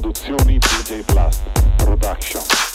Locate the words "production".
1.76-2.67